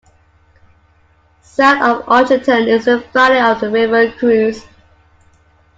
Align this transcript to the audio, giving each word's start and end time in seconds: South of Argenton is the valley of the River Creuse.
South 1.43 1.79
of 1.79 2.05
Argenton 2.07 2.65
is 2.65 2.85
the 2.85 2.97
valley 3.13 3.37
of 3.37 3.59
the 3.61 3.69
River 3.69 4.09
Creuse. 4.17 4.65